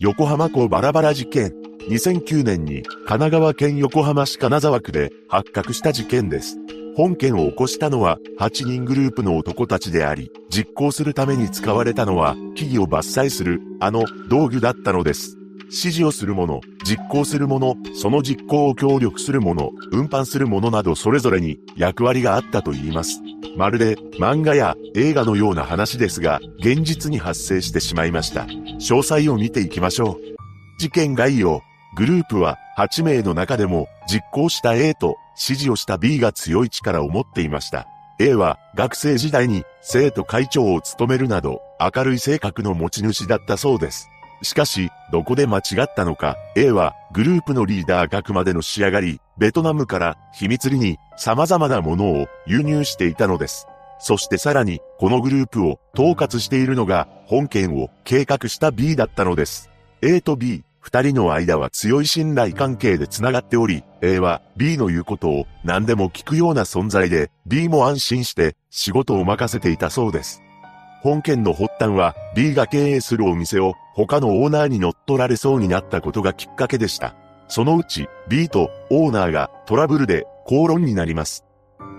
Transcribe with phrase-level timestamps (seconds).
[0.00, 1.52] 横浜港バラバラ事件。
[1.90, 6.56] 2009年に神奈川県横浜市金沢区で発覚した事件です。
[6.96, 15.37] 本件を起こしたのは8人グループの男たちであり、実行するために使われたのは木々を伐採するあの道具だったのです。
[15.70, 23.20] 指示をする者、実行する者、その実行を協力する者、運搬する者などそれぞれに役割があったと言います。
[23.56, 28.42] まるで漫画や映画のような話ですが、現実に発生してしまいました。
[28.44, 30.16] 詳細を見ていきましょう。
[30.78, 31.62] 事件概要。
[31.96, 37.86] グループは8名の中でも実行した A と指示をした B が強い力を持っていました。
[38.20, 44.08] A は学生時代に生徒会長を務めるなど明るい性格の持ち主だったそうです。
[44.42, 53.66] しかし、どこで間違ったのか、A はグループのリーダー格までの仕上がり、ベトナムから秘密裏に様々なものを輸入していたのです。
[53.98, 59.70] そしてさらに、このグループを統括しているのが、本件を計画した B だったのです。
[60.02, 70.42] A と B、二人の間は強い信頼関係で繋がっており、A は B の言うことを何でも聞くような存在で、B も安心して仕事を任せていたそうです。
[71.02, 73.74] 本件の発端は B が経営するお店を
[74.06, 77.16] 他のオーナーに乗っ取られそうになったことがきっかけでした。
[77.48, 81.44] そのうち B とオーナーがトラブルで口論になります。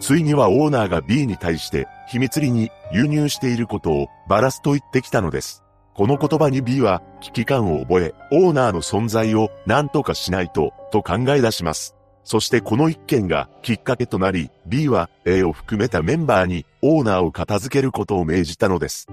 [0.00, 5.62] ついにはオーナーが B に対して秘密裏に輸入していることをバラすと言ってきたのです。
[5.94, 11.94] この言葉に B は危機感を覚え、オーナーの存在を何とかしないと、と考え出します。
[12.24, 19.06] そしてこの一件がきっかけとなり、B は A を含めたメンバーにオーナーを片付けることを命じたのです。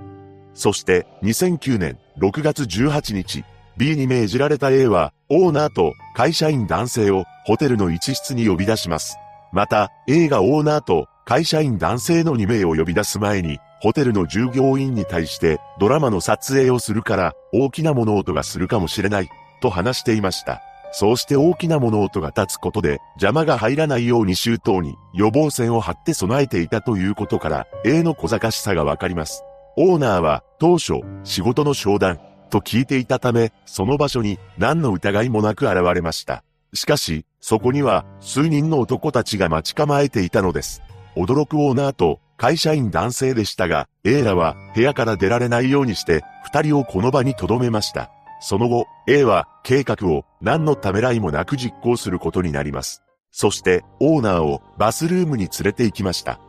[0.55, 3.43] そして2009年6月18日、
[3.77, 9.17] B に命じられた A はオーナーと会社員男性をホテルの一室に呼び出します。
[9.51, 20.61] また A がオーナーと会社員男性の2名を呼び出す前にホテルの従業員に対してドラマの撮影をするから大きな物音がするかもしれないと話していました。
[20.93, 29.43] そうして大きな物音が立つことで邪魔が入らないように周到に予防線を張って備えていたということから A の小賢しさがわかります。
[29.77, 36.43] オーナーは当初仕事の商談と聞いていたためその場所に何の疑いもなく現れました。
[36.73, 40.81] しかしそこには数人の男たちが待ち構えていたのです。
[41.15, 48.11] 驚くオーナーと会社員男性でしたが A らは部屋から出られないようにして二人をこの場に留めました。
[48.41, 53.03] その後、A は計画を何のためらいもなく実行することになります。
[53.31, 56.41] そしてオーナーをバスルームに連れて行きました。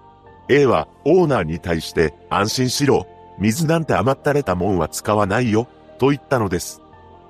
[0.48, 3.06] A はオーナーに対して安心しろ。
[3.38, 5.66] 水なんて余ったれたもんは使わないよ。
[5.98, 6.82] と言ったのです。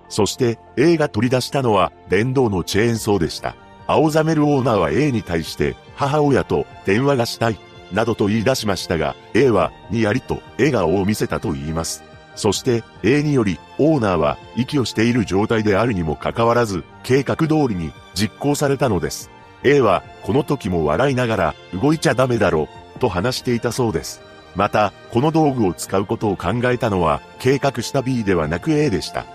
[0.09, 3.55] そして A が取り出したのは電動のチェーンソーでした。
[3.87, 7.59] 青ざめるオーナーは A に対して母親と電話がしたい。
[7.93, 12.03] などと言い出しましたが、A はにやりと笑顔を見せたと言います。
[12.35, 19.31] そして A によりオーナーは息をしている状態であるにもかかわらず計画通りに実行されたのです。
[19.65, 22.69] A はこの時も笑いながら動いちゃダメだろ
[23.03, 24.23] と話していたそうです。
[24.55, 29.27] また、この道具を使うことを考えたのは計画した B ではなく A でした。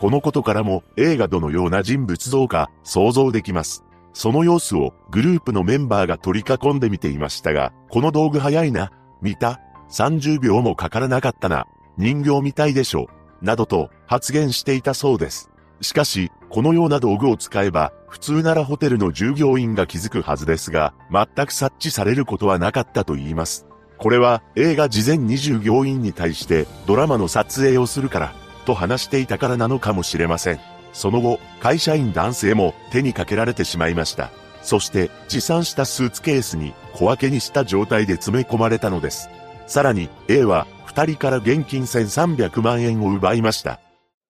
[0.00, 3.84] このことからも A がどのような人物像か想像できます。
[4.12, 8.90] その様子をグループのメンバーが取り囲んで見ていましたが、この道具早いな。
[9.22, 9.60] 見た
[9.90, 11.66] ?30 秒もかからなかったな。
[11.96, 13.08] 人形みたいでしょ
[13.42, 13.44] う。
[13.44, 15.50] などと発言していたそうです。
[15.80, 23.66] しかし、このような道具を使えば、普通ならホテルの従業員が気づくはずですが、全く察知されることはなかったと言います。
[23.98, 28.32] これは映画事前に従業員に対してドラマの撮影をするから、
[28.66, 30.60] と話していたからなのかもしれません。
[30.92, 34.30] その後、会社員男性も手にかけられてしまいました。
[34.62, 39.28] そして持参したスーツケースに小分けにした状態で詰め込まれたのです。
[39.66, 43.80] さらに A は二人から現金1300万円を奪いました。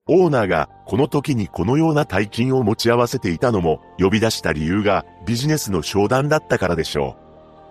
[0.06, 7.16] オーナーがこの時にこのような大金を持ち合わせていたのも呼び出した理由がビジネスの商談だったからでしょ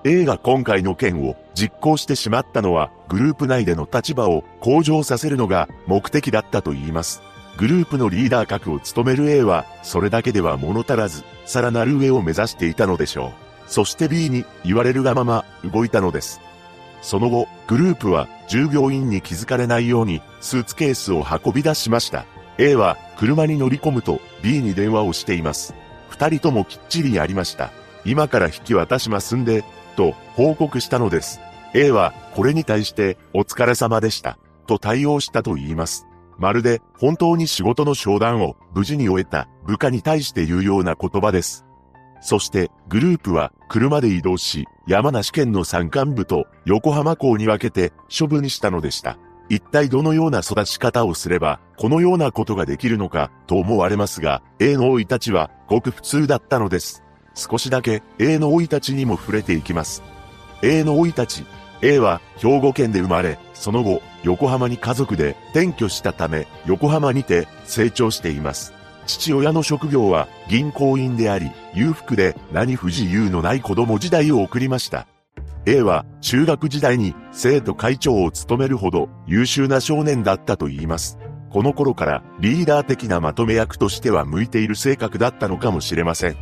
[0.03, 0.09] う。
[0.09, 7.21] A が今回の件を実行してしまったのはグループ内での立場を向上させるのが目的だったと言います。
[7.57, 13.31] グループのリーダー格を務める A はそれだけでは物足らず、さらなる上を目指していたのでしょう。
[13.67, 16.41] そして B に言われるがまま動いたのです。
[17.03, 22.25] その後、グループは従業員に気づかれないようにスーツケースを運び出しました。
[22.57, 25.73] A は車に乗り込むと B に電話をしています。
[26.09, 27.71] 二人ともきっちりやりました。
[28.03, 29.63] 今から引き渡しますんで、
[29.95, 31.39] と報告したのです。
[31.73, 34.37] A はこれに対してお疲れ様でした。
[34.67, 36.07] と対応したと言います。
[36.37, 41.65] まるで本当に仕事の商談を無事に終えた部下に対して言うような言葉です。
[42.19, 49.17] そしてグループは車で移動し、山梨県の山間部と横浜港に分けて処分したのでした。
[49.49, 57.03] 一体どのような育ち方をすれば、このようなことができるのか、と思われますが、A の老いたちは、ごく普通だったのです。
[57.35, 60.03] 少しだけ A の老いたちにも触れていきます。
[60.61, 61.45] A の老いたち。
[61.81, 68.73] A は兵庫県で生まれ、その後、横浜に家族で転居したため、横浜にて成長しています。
[69.05, 75.07] 父親の職業は銀行員であり、裕福で何不自由のない子供時代を送りました。
[75.65, 81.17] A は中学時代に生徒会長を務めるほど優秀な少年だったと言います。
[81.49, 86.37] この頃からリーダー的なまとめ役としては向いている性格だったのかもしれません。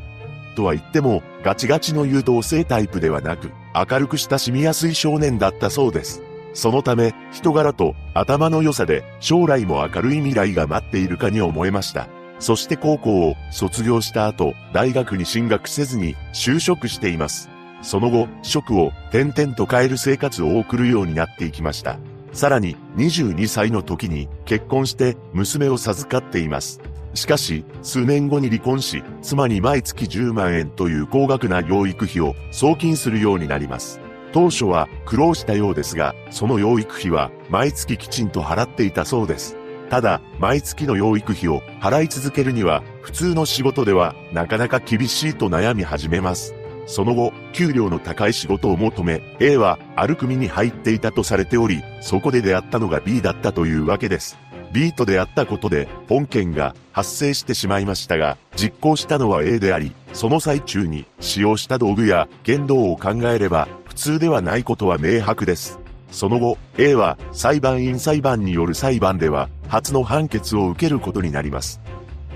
[0.55, 6.23] とは言っても、ガチガチの優等生タイプではなく、明るく親しみやすい少年だったそうです。
[6.53, 12.07] そのため、人柄と頭の良さで将来も明るい未来が待っているかに思えました。
[12.39, 17.50] そして高校を卒業した後、大学に進学せずに就職しています。
[17.81, 21.97] その後、職を転々と変える生活を送るようになっていきました。
[22.33, 26.79] さらに、22歳の時に結婚して娘を授かっています。
[27.13, 33.99] しかし、数年後に離婚し、妻に毎月10万円という高額な養育費を送金するようになります。
[34.31, 39.57] 当初は苦労したようですが、その養育費は毎月きちんと払っていたそうです。
[39.89, 46.55] ただ、毎月の養育費を払い続けるには、普通の仕事ではなかなか厳しいと悩み始めます。
[46.85, 54.37] その後、給料の高い仕事を求め、A はある組に入っていたとされており、そこで出会ったのが B だったというわけです。
[54.71, 65.79] B と出会ったことで本件が発生してしまいましたが、実行したのは A であり、その最中に使用した道具や言動を考えれば普通ではないことは明白です。
[66.11, 71.79] その後、A は裁判員裁判による裁判では初の判決を受けることになります。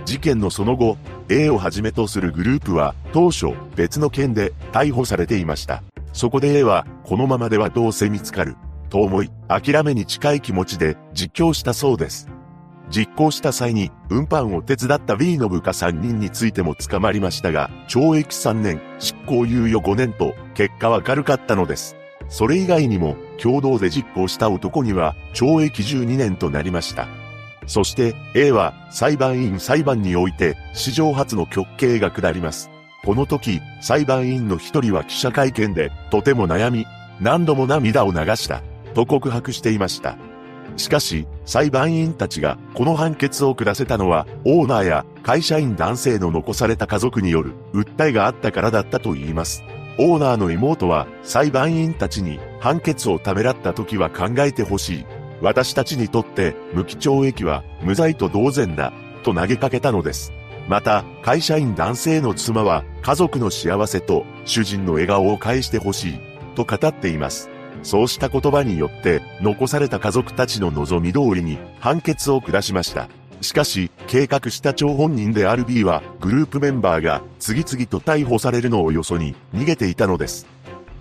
[0.05, 0.97] 事件のその後、
[1.29, 5.83] A をはじめとするグループは当初別の件で逮捕されていました。
[6.13, 8.55] そこで A はこのままではどうせ見つかる。
[8.89, 12.29] と思い、諦めに近い気持ちで実況したそうです。
[12.89, 21.95] 実行した際に、運搬を手伝った B の部下3人についても捕まりましたが、懲役3年、執行猶予5年と、結果は軽かったのです。
[22.29, 27.07] それ以外にも、共同で実行した男には、懲役12年となりました。
[27.67, 32.69] そして、A は、裁判員裁判において、史上初の極刑が下ります。
[33.03, 36.85] この時、裁判員の一人は記者会見で、とても悩み、
[37.21, 38.61] 何度も涙を流した。
[38.95, 40.17] と告白していました。
[40.77, 49.63] しかし、裁判員たちがこの判決を下せたのは、オーナーや会社員男性の残された家族による訴えがあったからだったと言います。
[49.97, 55.05] オーナーの妹は裁判員たちに判決をためらった時は考えてほしい。
[55.41, 58.93] 私たちにとって無期懲役は無罪と同然だ。
[59.23, 60.31] と投げかけたのです。
[60.69, 66.19] また、会社員男性の妻は家族の幸せと主人の笑顔を返してほしい。
[66.55, 67.49] と語っています。
[67.83, 73.09] そうした言葉によって、残された家族たちの望み通りに判決を下しました。
[73.41, 80.47] しかし、計画した張本人である B は、グループメンバーが次々と逮捕されるのをよそに逃げていたのです。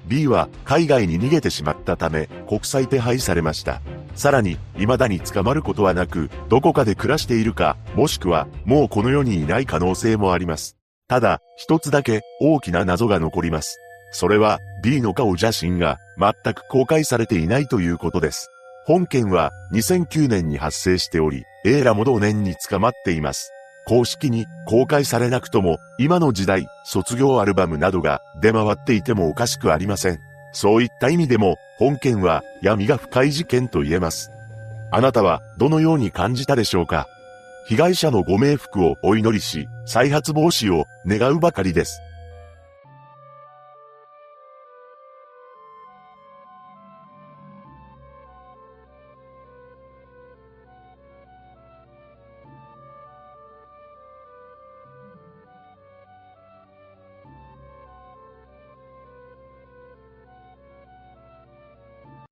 [0.06, 3.80] B は海外に逃げてしまったため、国際手配されました。
[4.14, 10.76] さらに、未だに捕まることはなく、どこかで暮らしているか、もしくは、もうこの世にいない可能性もあります。
[11.08, 13.78] ただ、一つだけ大きな謎が残ります。
[14.12, 18.48] それは B の顔写真が全く公開されていないということです。
[18.86, 23.50] 本件は2009年に発生しており、A らも同年に捕まっています。
[23.86, 30.18] 公式に公開されなくとも、今の時代、卒業アルバムなどが出回っていてもおかしくありません。
[30.54, 34.30] そういった意味でも、本件は闇が深い事件と言えます。
[34.90, 37.06] あなたはどのように感じたでしょうか？
[37.66, 42.00] 被害者のご冥福をお祈りし、再発防止を願うばかりです。